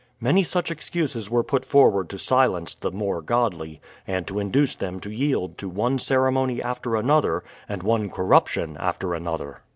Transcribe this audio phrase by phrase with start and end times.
[0.19, 3.21] Many such excuses were put for THE PLYMOUTH SETTLEIMENT 5 ward to silence the more
[3.21, 8.77] godly, and to induce them to yield to one ceremony after another, and one corruption
[8.79, 9.61] after another.